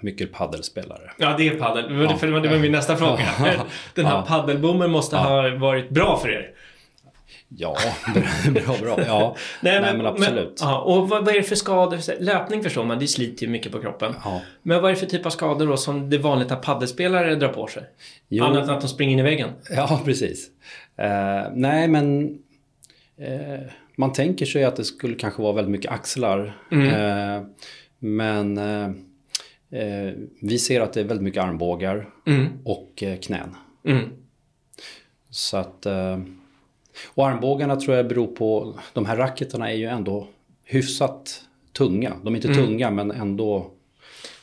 mycket 0.01 0.33
paddelspelare. 0.33 1.11
Ja, 1.19 1.35
det 1.39 1.49
är 1.49 1.55
paddel. 1.55 1.99
Det 1.99 2.03
ja. 2.03 2.41
det 2.41 2.49
var 2.49 2.59
min 2.59 2.73
nästa 2.73 2.97
fråga. 2.97 3.29
Den 3.95 4.07
här 4.07 4.17
ja. 4.17 4.25
paddelboomen 4.29 4.91
måste 4.91 5.17
ja. 5.17 5.23
ha 5.23 5.57
varit 5.59 5.91
bra 5.91 6.19
för 6.23 6.29
er. 6.29 6.53
Ja, 7.49 7.77
bra, 8.51 8.77
bra. 8.83 9.05
Ja. 9.07 9.37
Nej, 9.61 9.73
men, 9.73 9.83
Nej, 9.83 9.97
men 9.97 10.07
absolut. 10.07 10.61
Men, 10.61 10.71
ja, 10.71 10.81
och 10.81 11.09
vad, 11.09 11.25
vad, 11.25 11.35
är 11.35 11.39
det 11.39 11.43
för 11.43 11.55
skador? 11.57 12.23
Löpning 12.23 12.63
förstår 12.63 12.85
man, 12.85 12.99
det 12.99 13.07
sliter 13.07 13.47
ju 13.47 13.53
mycket 13.53 13.73
på 13.73 13.81
kroppen. 13.81 14.15
Ja. 14.25 14.41
Men 14.63 14.83
vad 14.83 14.91
är 14.91 14.95
det 14.95 15.01
för 15.01 15.07
typ 15.07 15.27
av 15.27 15.31
skador 15.31 15.67
då 15.67 15.77
som 15.77 16.11
det 16.11 16.19
vanligt 16.19 16.51
att 16.51 16.63
paddelspelare 16.63 17.35
drar 17.35 17.49
på 17.49 17.67
sig? 17.67 17.83
Jo. 18.29 18.45
Annat 18.45 18.65
än 18.65 18.71
att 18.71 18.81
de 18.81 18.89
springer 18.89 19.13
in 19.13 19.19
i 19.19 19.23
väggen? 19.23 19.51
Ja, 19.71 20.01
precis. 20.05 20.51
Uh, 21.03 21.53
nej, 21.55 21.89
men 21.89 22.39
uh, 23.21 23.67
man 23.97 24.13
tänker 24.13 24.47
sig 24.47 24.65
att 24.65 24.77
det 24.77 24.85
skulle 24.85 25.15
kanske 25.15 25.43
vara 25.43 25.53
väldigt 25.53 25.73
mycket 25.73 25.93
axlar. 25.93 26.59
Mm. 26.73 26.87
Uh, 26.87 27.47
men 27.99 28.61
vi 30.41 30.59
ser 30.59 30.81
att 30.81 30.93
det 30.93 31.01
är 31.01 31.05
väldigt 31.05 31.25
mycket 31.25 31.43
armbågar 31.43 32.09
mm. 32.27 32.47
och 32.65 33.03
knän. 33.23 33.57
Mm. 33.85 34.05
Så 35.31 35.57
att 35.57 35.87
och 37.07 37.27
armbågarna 37.27 37.77
tror 37.77 37.97
jag 37.97 38.09
beror 38.09 38.27
på, 38.27 38.79
de 38.93 39.07
här 39.07 39.17
racketarna 39.17 39.71
är 39.71 39.75
ju 39.75 39.87
ändå 39.87 40.29
hyfsat 40.65 41.43
tunga. 41.73 42.13
De 42.23 42.35
är 42.35 42.37
inte 42.37 42.49
mm. 42.49 42.67
tunga 42.67 42.91
men 42.91 43.11
ändå 43.11 43.71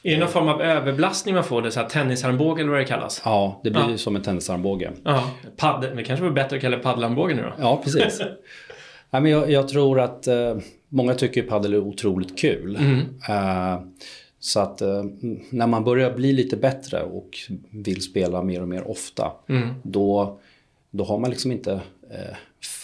är 0.03 0.11
det 0.11 0.17
någon 0.17 0.29
form 0.29 0.47
av 0.47 0.61
överbelastning 0.61 1.35
man 1.35 1.43
får? 1.43 1.61
Det 1.61 1.71
så 1.71 1.79
här 1.79 1.89
tennisarmbåge 1.89 2.61
eller 2.61 2.71
vad 2.71 2.79
det 2.79 2.85
kallas? 2.85 3.21
Ja, 3.25 3.61
det 3.63 3.71
blir 3.71 3.89
ja. 3.89 3.97
som 3.97 4.15
en 4.15 4.21
tennisarmbåge. 4.21 4.91
Ja. 5.03 5.23
Paddel, 5.57 5.95
det 5.95 6.03
kanske 6.03 6.23
vore 6.23 6.33
bättre 6.33 6.55
att 6.55 6.61
kalla 6.61 6.77
det 6.77 6.83
paddelarmbåge 6.83 7.35
nu 7.35 7.41
då? 7.41 7.53
Ja, 7.57 7.81
precis. 7.83 8.21
Ja, 9.09 9.19
men 9.19 9.31
jag, 9.31 9.51
jag 9.51 9.67
tror 9.67 9.99
att 9.99 10.27
eh, 10.27 10.57
många 10.89 11.13
tycker 11.13 11.43
padel 11.43 11.73
är 11.73 11.77
otroligt 11.77 12.39
kul. 12.39 12.75
Eh, 13.29 13.81
så 14.39 14.59
att 14.59 14.81
eh, 14.81 15.03
när 15.49 15.67
man 15.67 15.83
börjar 15.83 16.13
bli 16.13 16.33
lite 16.33 16.57
bättre 16.57 17.03
och 17.03 17.37
vill 17.69 18.01
spela 18.01 18.41
mer 18.41 18.61
och 18.61 18.67
mer 18.67 18.87
ofta, 18.87 19.31
då, 19.83 20.39
då 20.91 21.03
har 21.03 21.19
man 21.19 21.29
liksom 21.29 21.51
inte 21.51 21.71
eh, 22.11 22.35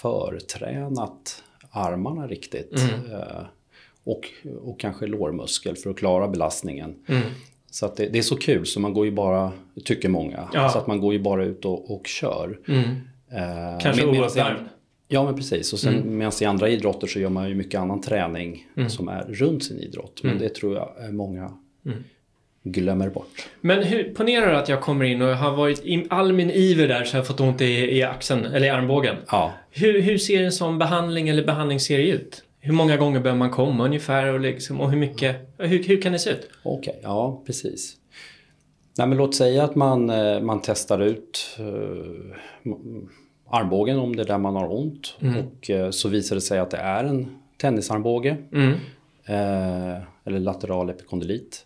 förtränat 0.01 1.43
armarna 1.71 2.27
riktigt. 2.27 2.73
Eh, 3.11 3.41
och, 4.03 4.29
och 4.63 4.79
kanske 4.79 5.05
lårmuskel 5.07 5.75
för 5.75 5.89
att 5.89 5.97
klara 5.97 6.27
belastningen. 6.27 6.95
Så 7.71 7.85
att 7.85 7.95
det, 7.95 8.05
det 8.07 8.17
är 8.19 8.23
så 8.23 8.35
kul 8.35 8.65
så 8.65 8.79
man 8.79 8.93
går 8.93 9.05
ju 9.05 9.11
bara, 9.11 9.51
tycker 9.85 10.09
många, 10.09 10.49
Ja. 10.53 10.69
så 10.69 10.77
att 10.79 10.87
man 10.87 10.99
går 11.01 11.13
ju 11.13 11.19
bara 11.19 11.45
ut 11.45 11.65
och, 11.65 11.91
och 11.95 12.07
kör. 12.07 12.59
Eh, 12.67 13.79
Kanske 13.81 14.41
an- 14.41 14.69
Ja 15.11 15.23
men 15.23 15.35
precis 15.35 15.73
och 15.73 15.79
sen 15.79 15.93
Mm. 15.95 16.17
medan 16.17 16.31
i 16.41 16.45
andra 16.45 16.69
idrotter 16.69 17.07
så 17.07 17.19
gör 17.19 17.29
man 17.29 17.49
ju 17.49 17.55
mycket 17.55 17.79
annan 17.79 18.01
träning 18.01 18.67
som 18.89 19.07
är 19.09 19.23
runt 19.29 19.63
sin 19.63 19.79
idrott. 19.79 20.23
Mm. 20.23 20.35
Men 20.35 20.43
det 20.47 20.55
tror 20.55 20.75
jag 20.75 20.93
är 21.07 21.11
många 21.11 21.51
glömmer 22.63 23.09
bort. 23.09 23.47
Men 23.61 23.83
hur, 23.83 24.13
ponera 24.13 24.59
att 24.59 24.69
jag 24.69 24.81
kommer 24.81 25.05
in 25.05 25.21
och 25.21 25.27
har 25.37 25.55
varit 25.55 25.85
i 25.85 26.05
all 26.09 26.33
min 26.33 26.51
iver 26.51 26.87
där 26.87 27.03
så 27.03 27.13
har 27.13 27.19
jag 27.19 27.27
fått 27.27 27.39
ont 27.39 27.61
i, 27.61 27.65
i 27.97 28.03
axeln, 28.03 28.45
eller 28.45 28.67
i 28.67 28.69
armbågen. 28.69 29.15
Ja, 29.31 29.53
Hur, 29.71 30.01
hur 30.01 30.17
ser 30.17 30.43
en 30.43 30.51
sån 30.51 30.77
behandling 30.77 31.29
eller 31.29 31.45
behandlingsserie 31.45 32.13
ut? 32.13 32.43
Hur 32.59 32.73
många 32.73 32.97
gånger 32.97 33.19
behöver 33.19 33.39
man 33.39 33.49
komma 33.49 33.85
ungefär 33.85 34.33
och, 34.33 34.39
liksom, 34.39 34.81
och 34.81 34.91
hur 34.91 34.97
mycket? 34.97 35.35
Hur, 35.57 35.83
hur 35.83 36.01
kan 36.01 36.11
det 36.11 36.19
se 36.19 36.29
ut? 36.29 36.49
okej, 36.63 36.99
ja 37.03 37.43
precis. 37.45 37.95
Nej 38.97 39.07
men 39.07 39.17
låt 39.17 39.35
säga 39.35 39.63
att 39.63 39.75
man, 39.75 40.09
eh, 40.09 40.41
man 40.41 40.61
testar 40.63 40.99
ut 40.99 41.57
eh, 41.59 42.35
armbågen 43.49 43.99
om 43.99 44.15
det 44.15 44.21
är 44.21 44.27
där 44.27 44.37
man 44.37 44.55
har 44.55 44.73
ont. 44.73 45.17
Och 45.19 45.69
eh, 45.69 45.89
så 45.89 46.09
visar 46.09 46.35
det 46.35 46.41
sig 46.41 46.59
att 46.59 46.71
det 46.71 46.77
är 46.77 47.03
en 47.03 47.37
tennisarmbåge. 47.57 48.37
Mm. 48.53 48.73
eh, 49.25 50.03
eller 50.25 50.39
lateral 50.39 50.89
epikondylit. 50.89 51.65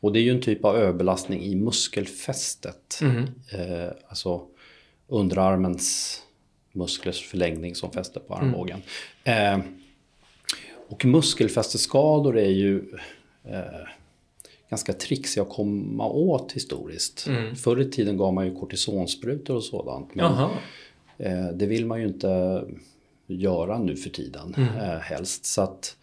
Och 0.00 0.12
det 0.12 0.18
är 0.18 0.22
ju 0.22 0.30
en 0.30 0.40
typ 0.40 0.64
av 0.64 0.76
överbelastning 0.76 1.42
i 1.42 1.54
muskelfästet. 1.54 3.00
Eh, 3.52 3.92
alltså 4.08 4.42
underarmens 5.08 6.18
musklers 6.72 7.26
förlängning 7.26 7.74
som 7.74 7.90
fäster 7.90 8.20
på 8.20 8.34
armbågen. 8.34 8.82
Eh, 9.24 9.58
och 10.88 11.04
muskelfästeskador 11.04 12.38
är 12.38 12.50
ju 12.50 12.82
eh, 13.44 13.62
ganska 14.70 14.92
trixiga 14.92 15.42
att 15.42 15.50
komma 15.50 16.08
åt 16.08 16.52
historiskt. 16.52 17.28
Förr 17.56 17.80
i 17.80 17.90
tiden 17.90 18.16
gav 18.16 18.34
man 18.34 18.46
ju 18.46 18.54
kortisonsprutor 18.54 19.56
och 19.56 19.64
sådant. 19.64 20.14
Men. 20.14 20.24
Eh, 21.18 21.46
det 21.54 21.66
vill 21.66 21.86
man 21.86 22.00
ju 22.00 22.06
inte 22.06 22.64
göra 23.26 23.78
nu 23.78 23.96
för 23.96 24.10
tiden 24.10 24.54
eh, 24.58 24.98
helst. 24.98 25.44
Så 25.44 25.62
att, 25.62 25.96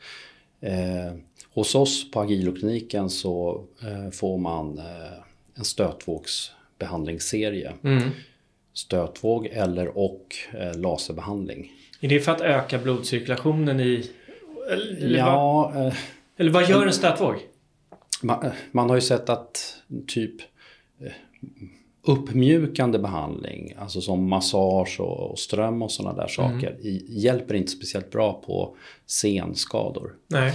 eh, 0.61 1.13
hos 1.53 1.75
oss 1.75 2.11
på 2.11 2.19
Agilokliniken 2.19 3.09
så 3.09 3.63
eh, 3.81 4.09
får 4.11 4.37
man 4.37 4.77
eh, 4.77 4.83
en 5.55 5.63
stötvågsbehandlingsserie. 5.63 7.73
Stötvåg 8.73 9.45
eller 9.45 9.97
och 9.97 10.35
eh, 10.53 10.79
laserbehandling. 10.79 11.71
Är 12.01 12.09
det 12.09 12.19
för 12.19 12.31
att 12.31 12.41
öka 12.41 12.79
blodcirkulationen 12.79 13.79
i... 13.79 14.09
Eller, 14.69 15.05
eller, 15.05 15.23
vad, 15.23 15.33
Ja, 15.33 15.73
eh, 15.75 15.93
eller 16.37 16.51
vad 16.51 16.69
gör 16.69 16.85
en 16.85 16.93
stötvåg? 16.93 17.35
man, 18.21 18.45
eh, 18.45 18.51
man 18.71 18.89
har 18.89 18.95
ju 18.95 19.01
sett 19.01 19.29
att 19.29 19.75
typ 20.07 20.41
eh, 20.99 21.11
uppmjukande 22.03 22.99
behandling, 22.99 23.73
alltså 23.79 24.01
som 24.01 24.29
massage 24.29 24.99
och, 24.99 25.31
och 25.31 25.39
ström 25.39 25.81
och 25.81 25.91
sådana 25.91 26.21
där 26.21 26.27
saker, 26.27 26.77
i, 26.81 27.05
hjälper 27.07 27.55
inte 27.55 27.71
speciellt 27.71 28.11
bra 28.11 28.41
på 28.45 28.75
senskador. 29.05 30.15
Nej. 30.27 30.53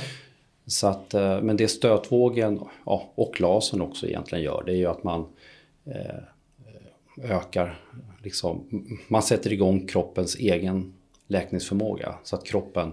Så 0.67 0.87
att, 0.87 1.13
men 1.43 1.57
det 1.57 1.69
stötvågen 1.69 2.61
ja, 2.87 3.13
och 3.15 3.41
lasern 3.41 3.81
också 3.81 4.07
egentligen 4.07 4.45
gör, 4.45 4.63
det 4.67 4.73
är 4.73 4.77
ju 4.77 4.87
att 4.87 5.05
man 5.05 5.27
eh, 5.85 7.31
ökar, 7.31 7.81
liksom, 8.23 8.85
man 9.09 9.23
sätter 9.23 9.53
igång 9.53 9.87
kroppens 9.87 10.37
egen 10.37 10.95
läkningsförmåga 11.29 12.15
så 12.25 12.37
att 12.37 12.45
kroppen 12.45 12.93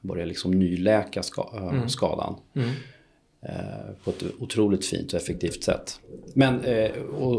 börjar 0.00 0.26
liksom 0.26 0.50
nyläka 0.50 1.22
ska, 1.22 1.48
eh, 1.54 1.86
skadan. 1.86 2.34
Eh, 3.42 3.54
på 4.04 4.10
ett 4.10 4.22
otroligt 4.38 4.86
fint 4.86 5.12
och 5.12 5.20
effektivt 5.20 5.64
sätt. 5.64 6.00
Men 6.34 6.64
eh, 6.64 6.90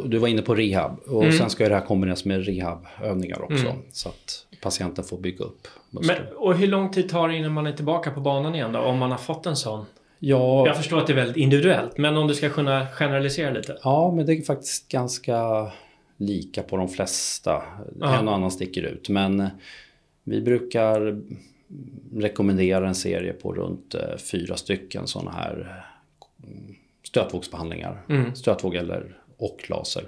du 0.06 0.18
var 0.18 0.28
inne 0.28 0.42
på 0.42 0.56
rehab 0.56 1.00
och 1.00 1.34
sen 1.34 1.50
ska 1.50 1.70
det 1.70 1.76
här 1.76 1.86
kombineras 1.86 2.26
med 2.26 2.46
rehabövningar 2.46 3.42
också. 3.42 3.76
Så 3.92 4.10
att 4.10 4.46
patienten 4.62 5.04
får 5.04 5.18
bygga 5.18 5.46
upp 5.46 5.68
muskler. 5.90 6.26
Men, 6.30 6.38
och 6.38 6.56
hur 6.56 6.68
lång 6.68 6.92
tid 6.92 7.10
tar 7.10 7.28
det 7.28 7.36
innan 7.36 7.52
man 7.54 7.68
är 7.68 7.72
tillbaka 7.74 8.12
på 8.12 8.20
banan 8.20 8.56
igen 8.56 8.72
då? 8.72 8.80
Om 8.80 8.98
man 8.98 9.12
har 9.12 9.18
fått 9.18 9.46
en 9.46 9.56
sån? 9.56 9.86
ja, 10.20 10.68
Jag 10.68 10.78
förstår 10.78 10.98
att 10.98 11.08
det 11.08 11.14
är 11.14 11.16
väldigt 11.16 11.38
individuellt, 11.38 11.98
men 11.98 12.18
om 12.18 12.28
du 12.28 12.36
ska 12.36 12.50
kunna 12.50 12.88
generalisera 12.88 13.52
lite. 13.52 13.78
Ja, 13.84 14.14
men 14.16 14.26
det 14.26 14.34
är 14.34 14.42
faktiskt 14.42 14.92
ganska 14.92 15.72
lika 16.18 16.64
på 16.64 16.78
de 16.78 16.90
flesta. 16.90 17.64
Ja. 18.00 18.20
En 18.20 18.28
och 18.28 18.34
annan 18.34 18.52
sticker 18.52 18.82
ut. 18.82 19.10
Men 19.10 19.48
vi 20.24 20.42
brukar 20.42 21.22
rekommendera 22.16 22.88
en 22.88 22.96
serie 22.96 23.34
på 23.34 23.54
runt 23.54 23.96
eh, 23.96 24.18
fyra 24.32 24.58
stycken 24.58 25.08
sådana 25.08 25.32
här 25.32 25.84
eh, 26.44 26.76
stötvågsbehandlingar. 27.04 28.06
Mm. 28.10 28.36
Stötvåg 28.36 28.76
eller 28.76 29.18
och 29.38 29.70
laser. 29.70 30.04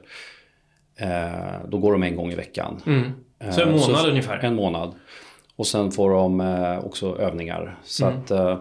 Eh, 0.96 1.68
då 1.70 1.77
går 1.77 1.91
de 1.91 2.03
en 2.03 2.15
gång 2.15 2.32
i 2.32 2.36
veckan. 2.36 2.82
Mm. 2.86 3.12
Så 3.53 3.62
en 3.62 3.72
månad 3.72 4.10
ungefär? 4.10 4.38
En 4.38 4.56
månad. 4.56 4.96
Och 5.56 5.68
sen 5.68 5.91
får 5.91 6.12
de 6.12 6.41
eh, 6.41 6.86
också 6.86 7.18
övningar. 7.18 7.80
Så 7.84 8.06
Mm. 8.06 8.20
att 8.20 8.32
eh, 8.32 8.60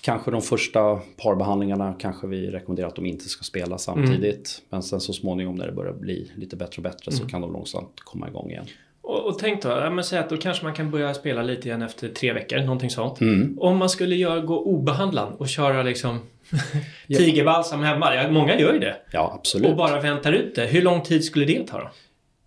kanske 0.00 0.30
de 0.30 0.42
första 0.42 1.00
parbehandlingarna 1.22 1.94
kanske 1.98 2.26
vi 2.26 2.50
rekommenderar 2.50 2.88
att 2.88 2.96
de 2.96 3.06
inte 3.06 3.24
ska 3.24 3.44
spela 3.44 3.78
samtidigt. 3.78 4.58
Mm. 4.58 4.66
Men 4.68 4.82
sen 4.82 5.00
så 5.00 5.12
småningom 5.12 5.54
när 5.54 5.66
det 5.66 5.72
börjar 5.72 5.92
bli 5.92 6.32
lite 6.36 6.56
bättre 6.56 6.76
och 6.76 6.82
bättre 6.82 7.12
så 7.12 7.26
kan 7.26 7.40
de 7.40 7.52
långsamt 7.52 8.00
komma 8.00 8.28
igång 8.28 8.50
igen. 8.50 8.66
Och, 9.08 9.26
och 9.26 9.38
tänk 9.38 9.62
då, 9.62 9.68
ja, 9.68 9.90
men 9.90 10.04
säg 10.04 10.18
att 10.18 10.30
då 10.30 10.36
kanske 10.36 10.64
man 10.64 10.74
kan 10.74 10.90
börja 10.90 11.14
spela 11.14 11.42
lite 11.42 11.68
igen 11.68 11.82
efter 11.82 12.08
tre 12.08 12.32
veckor, 12.32 12.58
någonting 12.58 12.90
sånt. 12.90 13.20
Mm. 13.20 13.58
Om 13.60 13.76
man 13.76 13.88
skulle 13.88 14.16
göra, 14.16 14.40
gå 14.40 14.60
obehandlad 14.60 15.32
och 15.38 15.48
köra 15.48 15.82
liksom 15.82 16.18
tigerbalsam 17.06 17.82
hemma. 17.82 18.14
Ja, 18.14 18.30
många 18.30 18.58
gör 18.58 18.72
ju 18.72 18.78
det. 18.78 18.96
Ja, 19.12 19.32
absolut. 19.34 19.70
Och 19.70 19.76
bara 19.76 20.00
väntar 20.00 20.32
ut 20.32 20.54
det. 20.54 20.66
Hur 20.66 20.82
lång 20.82 21.02
tid 21.02 21.24
skulle 21.24 21.44
det 21.44 21.66
ta 21.66 21.78
då? 21.78 21.90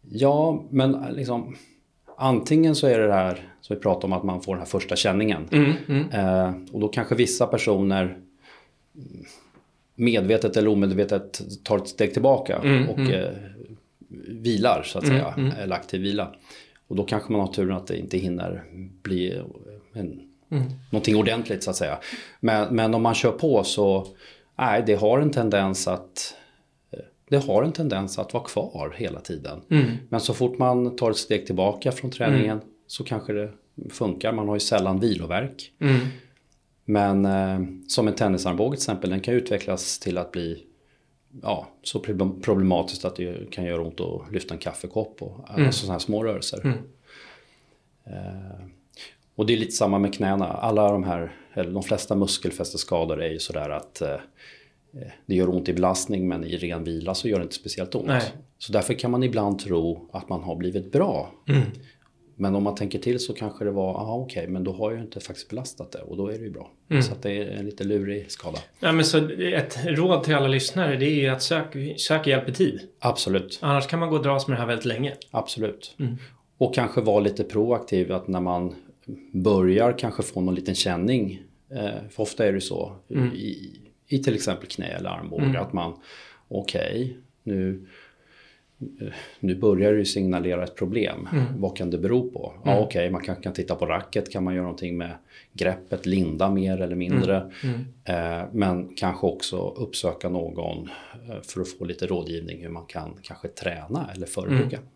Ja, 0.09 0.63
men 0.69 0.95
eh, 0.95 1.11
liksom 1.11 1.55
antingen 2.17 2.75
så 2.75 2.87
är 2.87 2.99
det 2.99 3.07
det 3.07 3.13
här 3.13 3.39
som 3.61 3.75
vi 3.75 3.81
pratar 3.81 4.07
om 4.07 4.13
att 4.13 4.23
man 4.23 4.41
får 4.41 4.53
den 4.53 4.59
här 4.59 4.69
första 4.69 4.95
känningen. 4.95 5.47
Mm, 5.51 5.73
mm. 5.87 6.09
Eh, 6.09 6.53
och 6.71 6.79
då 6.79 6.87
kanske 6.87 7.15
vissa 7.15 7.47
personer 7.47 8.17
medvetet 9.95 10.57
eller 10.57 10.69
omedvetet 10.69 11.41
tar 11.63 11.77
ett 11.77 11.87
steg 11.87 12.13
tillbaka 12.13 12.57
Mm, 12.63 12.89
och. 12.89 12.99
Eh, 12.99 13.33
vilar 14.27 14.83
så 14.83 14.97
att 14.97 15.03
Mm, 15.03 15.17
säga, 15.17 15.33
mm. 15.37 15.51
eller 15.51 15.75
aktiv 15.75 16.01
vila. 16.01 16.35
Och 16.87 16.95
då 16.95 17.03
kanske 17.03 17.31
man 17.31 17.41
har 17.41 17.53
turen 17.53 17.77
att 17.77 17.87
det 17.87 17.97
inte 17.97 18.17
hinner 18.17 18.63
bli 19.03 19.41
en, 19.93 20.21
Mm. 20.51 20.63
någonting 20.89 21.15
ordentligt 21.15 21.63
så 21.63 21.69
att 21.69 21.75
säga. 21.75 21.97
Men, 22.39 22.75
men 22.75 22.93
om 22.93 23.01
man 23.01 23.13
kör 23.15 23.31
på 23.31 23.63
så, 23.63 24.07
nej 24.57 24.83
det 24.85 24.95
har 24.95 25.19
en 25.19 25.31
tendens 25.31 25.87
att 25.87 26.35
eh, 26.91 26.99
det 27.29 27.37
har 27.37 27.63
en 27.63 27.71
tendens 27.71 28.19
att 28.19 28.33
vara 28.33 28.43
kvar 28.43 28.93
hela 28.97 29.19
tiden. 29.19 29.61
Mm. 29.69 29.85
Men 30.09 30.19
så 30.19 30.33
fort 30.33 30.57
man 30.57 30.95
tar 30.95 31.11
ett 31.11 31.17
steg 31.17 31.45
tillbaka 31.45 31.91
från 31.91 32.11
träningen 32.11 32.61
så 32.87 33.03
kanske 33.03 33.33
det 33.33 33.51
funkar. 33.89 34.33
Man 34.33 34.47
har 34.47 34.55
ju 34.55 34.59
sällan 34.59 34.99
viloverk. 34.99 35.71
Mm. 35.79 35.99
Men 36.85 37.25
eh, 37.25 37.59
som 37.87 38.07
en 38.07 38.13
tennisarmbåge 38.15 38.75
till 38.75 38.83
exempel, 38.83 39.09
den 39.09 39.19
kan 39.19 39.33
utvecklas 39.33 39.99
till 39.99 40.17
att 40.17 40.31
bli 40.31 40.63
ja, 41.41 41.67
så 41.83 41.99
problem- 41.99 42.41
problematiskt 42.41 43.05
att 43.05 43.15
det 43.15 43.51
kan 43.51 43.65
göra 43.65 43.81
ont 43.81 43.99
att 43.99 44.31
lyfta 44.31 44.53
en 44.53 44.59
kaffekopp 44.59 45.21
och 45.21 45.39
alltså 45.47 45.71
sådana 45.79 45.93
här 45.93 45.99
små 45.99 46.23
rörelser. 46.23 46.61
Mm. 46.63 46.77
Eh, 48.05 48.65
och 49.35 49.45
det 49.45 49.53
är 49.53 49.57
lite 49.57 49.71
samma 49.71 49.99
med 49.99 50.13
knäna. 50.13 50.47
Alla 50.47 50.91
de 50.91 51.03
här, 51.03 51.35
eller 51.53 51.71
de 51.71 51.83
flesta 51.83 52.15
muskelfästeskador 52.15 53.21
är 53.21 53.29
ju 53.29 53.39
sådär 53.39 53.69
att 53.69 54.01
eh, 54.01 54.17
det 55.25 55.35
gör 55.35 55.49
ont 55.49 55.69
i 55.69 55.73
belastning 55.73 56.27
men 56.27 56.43
i 56.43 56.57
ren 56.57 56.83
vila 56.83 57.15
så 57.15 57.27
gör 57.27 57.37
det 57.37 57.43
inte 57.43 57.55
speciellt 57.55 57.95
ont. 57.95 58.07
Nej. 58.07 58.23
Så 58.57 58.73
därför 58.73 58.93
kan 58.93 59.11
man 59.11 59.23
ibland 59.23 59.59
tro 59.59 60.09
att 60.11 60.29
man 60.29 60.43
har 60.43 60.55
blivit 60.55 60.91
bra. 60.91 61.31
Mm. 61.47 61.61
Men 62.35 62.55
om 62.55 62.63
man 62.63 62.75
tänker 62.75 62.99
till 62.99 63.19
så 63.19 63.33
kanske 63.33 63.65
det 63.65 63.71
var, 63.71 63.93
ja 63.93 64.15
okej, 64.15 64.47
men 64.47 64.63
då 64.63 64.71
har 64.73 64.91
jag 64.91 65.01
inte 65.01 65.19
faktiskt 65.19 65.49
belastat 65.49 65.91
det 65.91 66.01
och 66.01 66.17
då 66.17 66.27
är 66.27 66.37
det 66.37 66.43
ju 66.43 66.49
bra. 66.51 66.71
Mm. 66.89 67.03
Så 67.03 67.11
att 67.13 67.21
det 67.23 67.31
är 67.31 67.51
en 67.51 67.65
lite 67.65 67.83
lurig 67.83 68.31
skada. 68.31 68.57
Ja, 68.79 68.91
men 68.91 69.05
så 69.05 69.17
ett 69.39 69.77
råd 69.85 70.23
till 70.23 70.35
alla 70.35 70.47
lyssnare 70.47 70.95
det 70.97 71.05
är 71.05 71.15
ju 71.21 71.27
att 71.27 71.41
sök, 71.41 71.75
sök 71.99 72.27
hjälp 72.27 72.49
i 72.49 72.53
tid. 72.53 72.79
Absolut, 72.99 73.59
Annars 73.61 73.87
kan 73.87 73.99
man 73.99 74.09
gå 74.09 74.15
och 74.17 74.23
dras 74.23 74.47
med 74.47 74.57
det 74.57 74.59
här 74.61 74.67
väldigt 74.67 74.85
länge. 74.85 75.13
absolut. 75.31 75.95
Mm. 75.99 76.15
Och 76.57 76.75
kanske 76.75 77.01
vara 77.01 77.19
lite 77.19 77.43
proaktiv 77.43 78.11
att 78.11 78.27
när 78.27 78.39
man 78.41 78.75
börjar 79.33 79.97
kanske 79.97 80.23
få 80.23 80.41
någon 80.41 80.55
liten 80.55 80.75
känning. 80.75 81.41
Eh, 81.71 82.09
för 82.09 82.23
ofta 82.23 82.45
är 82.45 82.53
det 82.53 82.61
så 82.61 82.95
Mm. 83.09 83.33
i, 83.33 83.79
i 84.07 84.19
till 84.23 84.35
exempel 84.35 84.67
knä 84.67 84.85
eller 84.87 85.09
armbåge 85.09 85.43
Mm. 85.43 85.61
att 85.61 85.73
man, 85.73 85.93
okej, 86.47 87.17
nu 87.43 87.87
nu 89.39 89.55
börjar 89.55 89.93
det 89.93 90.05
signalera 90.05 90.63
ett 90.63 90.75
problem. 90.75 91.27
Mm. 91.33 91.45
Vad 91.57 91.77
kan 91.77 91.89
det 91.89 91.97
bero 91.97 92.29
på? 92.29 92.53
Ja, 92.65 92.79
okej, 92.79 92.85
okay, 92.85 93.09
man 93.09 93.21
kan, 93.21 93.35
kan 93.35 93.53
titta 93.53 93.75
på 93.75 93.85
racket. 93.85 94.31
Kan 94.31 94.43
man 94.43 94.53
göra 94.53 94.63
någonting 94.63 94.97
med 94.97 95.11
greppet, 95.53 96.05
linda 96.05 96.49
mer 96.49 96.81
eller 96.81 96.95
mindre? 96.95 97.51
Mm. 97.63 97.85
Eh, 98.05 98.47
men 98.51 98.95
kanske 98.95 99.27
också 99.27 99.69
uppsöka 99.69 100.29
någon 100.29 100.89
eh, 101.29 101.41
för 101.43 101.61
att 101.61 101.69
få 101.69 101.85
lite 101.85 102.07
rådgivning 102.07 102.61
hur 102.61 102.69
man 102.69 102.85
kan 102.85 103.17
kanske 103.21 103.47
träna 103.47 104.09
eller 104.15 104.25
förebygga. 104.25 104.77
Mm. 104.77 104.89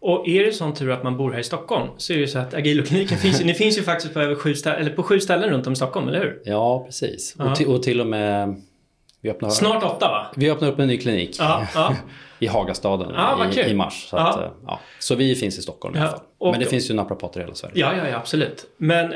Och 0.00 0.28
är 0.28 0.44
det 0.44 0.52
sån 0.52 0.74
tur 0.74 0.90
att 0.90 1.02
man 1.02 1.16
bor 1.16 1.30
här 1.32 1.40
i 1.40 1.44
Stockholm 1.44 1.88
så 1.96 2.12
är 2.12 2.16
det 2.16 2.20
ju 2.20 2.28
så 2.28 2.38
att 2.38 2.54
Agilokliniken 2.54 3.18
finns, 3.22 3.44
ni 3.44 3.54
finns 3.54 3.78
ju 3.78 3.82
faktiskt 3.82 4.14
på, 4.14 4.20
över 4.20 4.34
sju, 4.34 4.54
ställ, 4.54 4.80
eller 4.80 4.90
på 4.90 5.02
sju 5.02 5.20
ställen 5.20 5.50
runt 5.50 5.66
om 5.66 5.72
i 5.72 5.76
Stockholm, 5.76 6.08
eller 6.08 6.18
hur? 6.18 6.42
Ja, 6.44 6.84
precis. 6.86 7.34
Ja. 7.38 7.50
Och, 7.50 7.56
till, 7.56 7.66
och 7.66 7.82
till 7.82 8.00
och 8.00 8.06
med... 8.06 8.62
Vi 9.20 9.30
öppnar, 9.30 9.50
Snart 9.50 9.84
åtta 9.84 10.08
va? 10.08 10.26
Vi 10.36 10.50
öppnar 10.50 10.68
upp 10.68 10.78
en 10.78 10.88
ny 10.88 10.98
klinik 10.98 11.36
Ja, 11.38 11.66
ja. 11.74 11.96
i 12.40 12.46
Hagastaden 12.46 13.12
vad 13.38 13.56
i, 13.58 13.60
i 13.70 13.74
mars. 13.74 14.06
Så, 14.10 14.16
Ja. 14.16 14.28
att, 14.30 14.36
eh, 14.40 14.50
ja. 14.66 14.80
så 14.98 15.14
vi 15.14 15.34
finns 15.34 15.58
i 15.58 15.62
Stockholm 15.62 15.96
i 15.96 15.98
alla 15.98 16.08
fall. 16.10 16.20
och- 16.38 16.50
Men 16.50 16.60
det 16.60 16.66
finns 16.66 16.90
ju 16.90 16.94
naprapater 16.94 17.40
i 17.40 17.42
hela 17.42 17.54
Sverige. 17.54 17.74
Ja, 17.76 17.92
ja, 17.96 18.08
ja, 18.08 18.16
absolut. 18.16 18.66
Men 18.76 19.14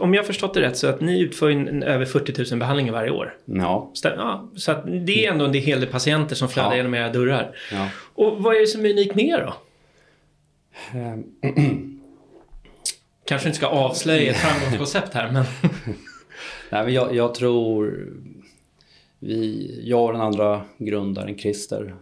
om 0.00 0.14
jag 0.14 0.26
förstått 0.26 0.54
det 0.54 0.60
rätt 0.60 0.76
så 0.76 0.86
att 0.86 1.00
ni 1.00 1.20
utför 1.20 1.50
en, 1.50 1.82
över 1.82 2.04
40 2.04 2.50
000 2.50 2.58
behandlingar 2.58 2.92
varje 2.92 3.10
år. 3.10 3.34
Ja, 3.44 3.90
Stäm- 3.94 4.14
Ja, 4.16 4.48
så 4.56 4.72
det 5.06 5.26
är 5.26 5.32
ändå 5.32 5.44
en 5.44 5.54
hel 5.54 5.80
del 5.80 5.88
patienter 5.90 6.36
som 6.36 6.48
flödar 6.48 6.70
Ja. 6.70 6.76
genom 6.76 6.94
era 6.94 7.08
dörrar. 7.12 7.56
ja. 7.72 7.88
Och 8.14 8.42
vad 8.42 8.56
är 8.56 8.60
det 8.60 8.66
som 8.66 8.86
är 8.86 8.90
unikt 8.90 9.14
med 9.14 9.24
er 9.24 9.38
då? 9.46 9.54
Eh, 10.98 11.52
Kanske 13.24 13.48
inte 13.48 13.56
ska 13.58 13.66
avslöja 13.66 14.30
ett 14.30 14.36
framgångskoncept 14.36 15.14
här, 15.14 15.30
men... 15.32 15.44
Nej, 16.70 16.84
men 16.84 16.92
jag, 16.94 17.14
jag 17.14 17.34
tror... 17.34 18.08
Vi, 19.18 19.80
jag 19.84 20.04
och 20.04 20.12
den 20.12 20.20
andra 20.20 20.62
grundaren 20.78 21.38
Christer, 21.38 21.94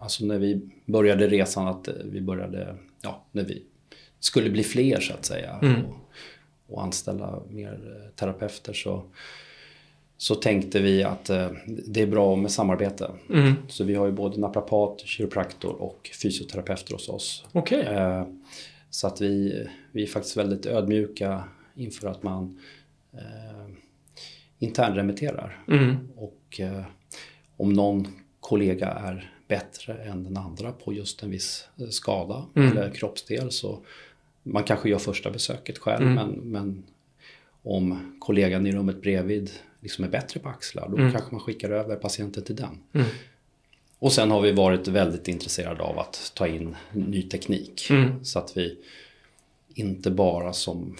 alltså 0.00 0.24
när 0.24 0.38
vi 0.38 0.60
började 0.86 1.28
resan 1.28 1.68
att 1.68 1.88
eh, 1.88 1.94
vi 2.04 2.20
började, 2.20 2.76
ja, 3.02 3.24
när 3.32 3.44
vi 3.44 3.62
skulle 4.20 4.50
bli 4.50 4.62
fler 4.62 5.00
så 5.00 5.14
att 5.14 5.24
säga 5.24 5.58
Mm. 5.62 5.84
och, 5.84 5.94
och 6.68 6.82
anställa 6.82 7.42
mer 7.50 7.72
eh, 7.72 8.10
terapeuter 8.16 8.72
så, 8.72 9.02
så 10.16 10.34
tänkte 10.34 10.80
vi 10.80 11.02
att 11.04 11.30
eh, 11.30 11.50
det 11.66 12.02
är 12.02 12.06
bra 12.06 12.36
med 12.36 12.50
samarbete. 12.50 13.10
Mm. 13.30 13.52
Så 13.68 13.84
vi 13.84 13.94
har 13.94 14.06
ju 14.06 14.12
både 14.12 14.40
naprapat, 14.40 15.00
kiropraktor 15.00 15.72
och 15.82 16.10
fysioterapeuter 16.22 16.92
hos 16.92 17.08
oss. 17.08 17.44
Okej. 17.52 17.80
Eh, 17.82 18.24
Så 18.92 19.06
att 19.06 19.20
vi, 19.20 19.66
vi 19.92 20.02
är 20.02 20.06
faktiskt 20.06 20.36
väldigt 20.36 20.66
ödmjuka 20.66 21.44
inför 21.74 22.08
att 22.08 22.22
man 22.22 22.58
eh, 23.12 23.66
internremitterar. 24.58 25.64
Mm. 25.68 25.96
Och 26.16 26.60
eh, 26.60 26.82
om 27.56 27.72
någon 27.72 28.08
kollega 28.40 28.88
är 28.88 29.32
bättre 29.50 29.94
än 29.94 30.24
den 30.24 30.36
andra 30.36 30.72
på 30.72 30.92
just 30.92 31.22
en 31.22 31.30
viss 31.30 31.64
eh, 31.80 31.88
skada 31.88 32.46
Mm. 32.54 32.68
eller 32.78 32.90
kroppsdel 32.90 33.50
så 33.50 33.78
man 34.42 34.64
kanske 34.64 34.88
gör 34.90 34.98
första 34.98 35.30
besöket 35.30 35.78
själv 35.78 36.02
Mm. 36.06 36.14
men, 36.14 36.30
men 36.30 36.82
om 37.62 38.16
kollegan 38.20 38.66
i 38.66 38.72
rummet 38.72 39.02
bredvid 39.02 39.50
liksom 39.80 40.04
är 40.04 40.08
bättre 40.08 40.40
på 40.40 40.48
axlar 40.48 40.88
då 40.88 40.96
Mm. 40.96 41.12
kanske 41.12 41.30
man 41.34 41.40
skickar 41.40 41.70
över 41.70 41.96
patienten 41.96 42.44
till 42.44 42.56
den. 42.56 42.78
Mm. 42.92 43.06
Och 43.98 44.12
sen 44.12 44.30
har 44.30 44.40
vi 44.40 44.52
varit 44.52 44.88
väldigt 44.88 45.28
intresserade 45.28 45.82
av 45.82 45.98
att 45.98 46.32
ta 46.34 46.46
in 46.46 46.76
ny 46.92 47.22
teknik. 47.22 47.90
Mm. 47.90 48.24
Så 48.24 48.38
att 48.38 48.56
vi 48.56 48.78
inte 49.74 50.10
bara 50.10 50.52
som, 50.52 50.96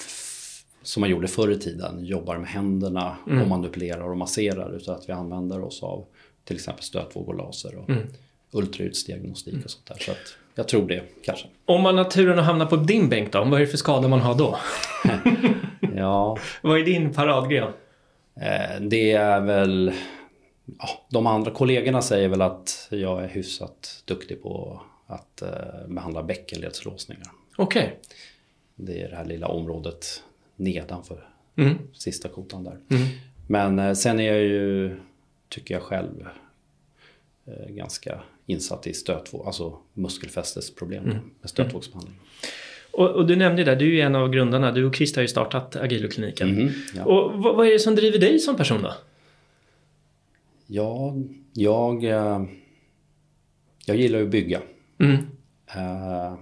som 0.82 1.00
man 1.00 1.10
gjorde 1.10 1.28
förr 1.28 1.50
i 1.50 1.58
tiden 1.58 2.04
jobbar 2.04 2.38
med 2.38 2.48
händerna 2.48 3.16
Mm. 3.26 3.42
och 3.42 3.48
manipulerar 3.48 4.10
och 4.10 4.16
masserar 4.16 4.76
utan 4.76 4.94
att 4.94 5.08
vi 5.08 5.12
använder 5.12 5.60
oss 5.64 5.82
av 5.82 6.04
till 6.44 6.56
exempel 6.56 6.84
stötvågor, 6.84 7.34
laser 7.34 7.76
och 7.76 7.90
Mm. 7.90 8.06
Ultraljudsdiagnostik 8.52 9.64
och 9.64 9.70
sånt 9.70 9.86
där. 9.86 9.96
Så 10.00 10.10
att 10.10 10.36
jag 10.54 10.68
tror 10.68 10.88
det 10.88 11.02
kanske. 11.24 11.46
Om 11.64 11.82
man 11.82 11.98
har 11.98 12.04
turen 12.04 12.38
att 12.38 12.44
hamna 12.44 12.66
på 12.66 12.76
din 12.76 13.08
bänk 13.08 13.32
då, 13.32 13.44
vad 13.44 13.54
är 13.54 13.58
det 13.60 13.66
för 13.66 13.76
skada 13.76 14.08
man 14.08 14.20
har 14.20 14.34
då? 14.34 14.58
Ja, 15.96 16.38
Vad 16.62 16.78
är 16.80 16.84
din 16.84 17.12
paradgren? 17.12 17.72
eh, 18.36 18.80
det 18.80 19.12
är 19.12 19.40
väl... 19.40 19.92
Ja, 20.78 20.88
de 21.10 21.26
andra 21.26 21.50
kollegorna 21.50 22.02
säger 22.02 22.28
väl 22.28 22.42
att 22.42 22.88
jag 22.90 23.24
är 23.24 23.28
hyfsat 23.28 24.02
duktig 24.04 24.42
på 24.42 24.82
att 25.06 25.42
eh, 25.42 25.48
behandla 25.88 26.22
bäckenledslåsningar. 26.22 27.26
Okej. 27.56 27.98
Det 28.76 29.02
är 29.02 29.08
det 29.10 29.16
här 29.16 29.24
lilla 29.24 29.46
området 29.46 30.22
nedanför 30.56 31.26
Mm. 31.56 31.78
sista 31.94 32.28
kotan 32.28 32.64
där. 32.64 32.78
Mm. 32.90 33.08
Men 33.46 33.78
eh, 33.78 33.92
sen 33.94 34.20
är 34.20 34.24
jag 34.32 34.42
ju, 34.42 34.96
tycker 35.48 35.74
jag 35.74 35.82
själv, 35.82 36.28
ganska 37.68 38.20
insatt 38.46 38.86
i 38.86 38.94
stötvåg, 38.94 39.46
alltså 39.46 39.78
muskelfästesproblem 39.94 41.04
Mm. 41.04 41.16
med 41.40 41.50
stötvågsbehandling. 41.50 42.16
Och, 42.92 43.08
och 43.10 43.26
du 43.26 43.36
nämnde 43.36 43.64
där, 43.64 43.76
du 43.76 43.86
är 43.86 43.90
ju 43.92 44.00
en 44.00 44.14
av 44.14 44.28
grundarna. 44.30 44.72
Du 44.72 44.84
och 44.84 44.94
Christer 44.96 45.18
har 45.20 45.22
ju 45.22 45.28
startat 45.28 45.76
Agilokliniken. 45.76 46.54
Mhm, 46.54 46.70
ja. 46.94 47.04
Och 47.04 47.42
vad, 47.42 47.56
vad 47.56 47.66
är 47.66 47.70
det 47.72 47.78
som 47.78 47.94
driver 47.94 48.18
dig 48.18 48.38
som 48.38 48.56
person 48.56 48.82
då? 48.82 48.92
ja, 50.66 51.14
jag, 51.52 52.04
eh, 52.04 52.42
jag 53.86 53.96
gillar 53.96 54.18
ju 54.18 54.24
att 54.24 54.30
bygga. 54.30 54.60
Mm. 55.00 55.16
Eh, 55.76 56.34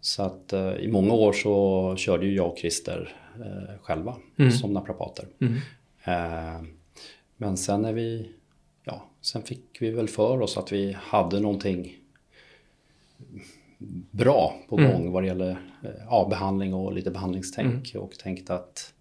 Så 0.00 0.22
att 0.22 0.52
eh, 0.52 0.72
i 0.74 0.88
många 0.88 1.14
år 1.14 1.32
så 1.32 1.94
körde 1.96 2.26
ju 2.26 2.34
jag 2.34 2.50
och 2.52 2.58
Christer 2.58 3.16
eh, 3.36 3.82
själva 3.82 4.16
Mm. 4.38 4.50
som 4.52 4.72
naprapater. 4.72 5.24
Mm. 5.40 5.54
Eh, 6.04 6.62
Men 7.36 7.56
sen 7.56 7.82
när 7.82 7.92
vi, 7.92 8.30
sen 9.20 9.42
fick 9.42 9.62
vi 9.80 9.90
väl 9.90 10.08
för 10.08 10.40
oss 10.40 10.56
att 10.56 10.72
vi 10.72 10.92
hade 11.00 11.40
någonting 11.40 11.96
bra 14.10 14.54
på 14.68 14.78
Mm. 14.78 14.92
gång 14.92 15.12
vad 15.12 15.22
det 15.22 15.26
gäller 15.26 15.50
eh, 15.84 15.90
ja, 16.06 16.26
behandling 16.30 16.74
och 16.74 16.92
lite 16.92 17.10
behandlingstänk 17.10 17.92
och 17.94 18.18
tänkte 18.18 18.54
att 18.54 18.94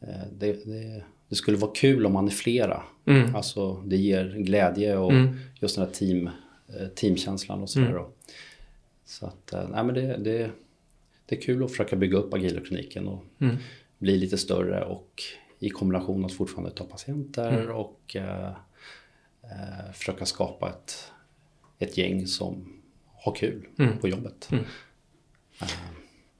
eh, 0.00 0.26
det, 0.38 0.52
det, 0.64 1.02
det 1.28 1.34
skulle 1.34 1.56
vara 1.56 1.70
kul 1.74 2.06
om 2.06 2.12
man 2.12 2.26
är 2.26 2.30
flera. 2.30 2.82
Mm. 3.06 3.34
Alltså 3.36 3.74
det 3.86 3.96
ger 3.96 4.34
glädje 4.38 4.96
och 4.96 5.12
Mm. 5.12 5.36
just 5.60 5.76
den 5.76 5.84
här 5.86 5.92
team, 5.92 6.30
eh, 6.68 6.86
teamkänslan 6.88 7.62
och 7.62 7.70
sådär. 7.70 7.90
Mm. 7.90 8.02
Så 9.04 9.26
att, 9.26 9.52
nej 9.70 9.84
men 9.84 9.94
det, 9.94 10.16
det, 10.16 10.50
det 11.26 11.36
är 11.36 11.40
kul 11.40 11.64
att 11.64 11.70
försöka 11.70 11.96
bygga 11.96 12.16
upp 12.18 12.34
agilokliniken 12.34 13.08
och 13.08 13.24
Mm. 13.40 13.56
bli 13.98 14.18
lite 14.18 14.38
större 14.38 14.84
och 14.84 15.22
i 15.58 15.70
kombination 15.70 16.24
att 16.24 16.32
fortfarande 16.32 16.70
ta 16.70 16.84
patienter 16.84 17.52
Mm. 17.62 17.76
och 17.76 18.16
eh, 18.16 18.50
eh, 19.50 19.92
försöka 19.92 20.26
skapa 20.26 20.68
ett, 20.68 21.12
ett 21.78 21.98
gäng 21.98 22.26
som 22.26 22.72
har 23.24 23.34
kul 23.34 23.66
Mm. 23.78 23.98
på 23.98 24.08
jobbet. 24.08 24.48
Mm. 24.52 24.64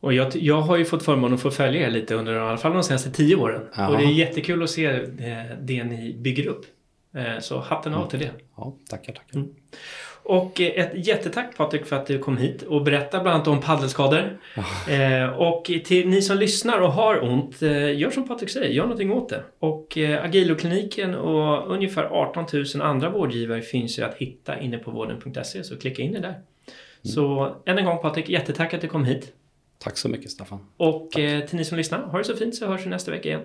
Och 0.00 0.14
jag, 0.14 0.36
jag 0.36 0.60
har 0.60 0.76
ju 0.76 0.84
fått 0.84 1.02
förmånen 1.02 1.34
att 1.34 1.40
få 1.40 1.50
följa 1.50 1.86
er 1.86 1.90
lite 1.90 2.14
under 2.14 2.34
i 2.34 2.38
alla 2.38 2.56
fall 2.58 2.72
de 2.72 2.82
senaste 2.82 3.10
tio 3.10 3.36
åren. 3.36 3.68
Jaha. 3.76 3.88
Och 3.88 3.98
det 3.98 4.04
är 4.04 4.12
jättekul 4.12 4.62
att 4.62 4.70
se 4.70 4.86
eh, 4.86 5.56
det 5.62 5.84
ni 5.84 6.14
bygger 6.18 6.46
upp. 6.46 6.66
Eh, 7.14 7.38
Så 7.40 7.58
hatten 7.60 7.94
av 7.94 8.10
till 8.10 8.18
det. 8.18 8.30
Ja, 8.56 8.76
tackar, 8.90 9.12
tackar. 9.12 9.34
Mm. 9.38 9.54
Och 10.28 10.60
eh, 10.60 10.84
ett 10.84 11.06
jättetack 11.06 11.56
Patrik 11.56 11.86
för 11.86 11.96
att 11.96 12.06
du 12.06 12.18
kom 12.18 12.36
hit 12.36 12.62
och 12.62 12.82
berättade 12.82 13.22
bland 13.22 13.34
annat 13.34 13.48
om 13.48 13.60
paddelskador. 13.60 14.38
Eh, 14.88 15.28
och 15.28 15.64
till 15.84 16.08
ni 16.08 16.22
som 16.22 16.38
lyssnar 16.38 16.80
och 16.80 16.92
har 16.92 17.24
ont, 17.24 17.62
eh, 17.62 17.98
gör 17.98 18.10
som 18.10 18.28
Patrik 18.28 18.50
säger, 18.50 18.70
gör 18.70 18.82
någonting 18.82 19.12
åt 19.12 19.28
det. 19.28 19.42
Och 19.58 19.98
eh, 19.98 20.24
Agilokliniken 20.24 21.14
och 21.14 21.70
ungefär 21.74 22.04
18 22.04 22.46
000 22.52 22.82
andra 22.82 23.10
vårdgivare 23.10 23.62
finns 23.62 23.98
ju 23.98 24.02
att 24.02 24.14
hitta 24.14 24.60
inne 24.60 24.78
på 24.78 24.90
vården.se, 24.90 25.64
så 25.64 25.78
klicka 25.78 26.02
in 26.02 26.12
det 26.12 26.20
där. 26.20 26.40
Så 27.02 27.56
än 27.66 27.78
en 27.78 27.84
gång 27.84 27.98
Patrik, 27.98 28.28
jättetack 28.28 28.74
att 28.74 28.80
du 28.80 28.88
kom 28.88 29.04
hit. 29.04 29.32
Tack 29.78 29.96
så 29.96 30.08
mycket 30.08 30.30
Staffan. 30.30 30.58
Och 30.76 31.18
eh, 31.18 31.46
till 31.46 31.58
ni 31.58 31.64
som 31.64 31.76
lyssnar, 31.76 31.98
ha 31.98 32.18
det 32.18 32.24
så 32.24 32.36
fint 32.36 32.54
så 32.54 32.66
hörs 32.66 32.86
vi 32.86 32.90
nästa 32.90 33.10
vecka 33.10 33.28
igen. 33.28 33.42